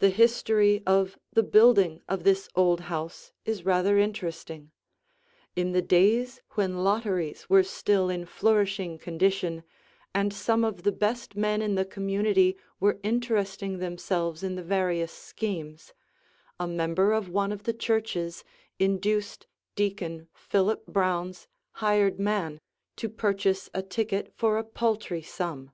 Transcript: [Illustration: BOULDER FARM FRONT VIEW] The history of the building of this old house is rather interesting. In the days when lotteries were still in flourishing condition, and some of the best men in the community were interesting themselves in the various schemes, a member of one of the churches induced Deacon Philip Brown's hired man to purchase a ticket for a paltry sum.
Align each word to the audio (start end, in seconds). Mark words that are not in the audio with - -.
[Illustration: 0.00 0.82
BOULDER 0.82 0.82
FARM 0.82 0.82
FRONT 0.82 0.82
VIEW] 0.82 0.82
The 0.82 0.82
history 0.82 0.86
of 0.88 1.18
the 1.34 1.42
building 1.44 2.02
of 2.08 2.24
this 2.24 2.48
old 2.56 2.80
house 2.80 3.30
is 3.44 3.64
rather 3.64 3.96
interesting. 3.96 4.72
In 5.54 5.70
the 5.70 5.80
days 5.82 6.40
when 6.54 6.82
lotteries 6.82 7.48
were 7.48 7.62
still 7.62 8.10
in 8.10 8.26
flourishing 8.26 8.98
condition, 8.98 9.62
and 10.12 10.34
some 10.34 10.64
of 10.64 10.82
the 10.82 10.90
best 10.90 11.36
men 11.36 11.62
in 11.62 11.76
the 11.76 11.84
community 11.84 12.56
were 12.80 12.98
interesting 13.04 13.78
themselves 13.78 14.42
in 14.42 14.56
the 14.56 14.64
various 14.64 15.12
schemes, 15.12 15.92
a 16.58 16.66
member 16.66 17.12
of 17.12 17.28
one 17.28 17.52
of 17.52 17.62
the 17.62 17.72
churches 17.72 18.42
induced 18.80 19.46
Deacon 19.76 20.26
Philip 20.34 20.84
Brown's 20.86 21.46
hired 21.74 22.18
man 22.18 22.60
to 22.96 23.08
purchase 23.08 23.70
a 23.72 23.82
ticket 23.84 24.32
for 24.34 24.58
a 24.58 24.64
paltry 24.64 25.22
sum. 25.22 25.70